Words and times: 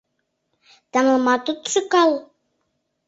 Тамлымат 0.91 1.45
от 1.51 1.59
шӱкал? 1.71 2.11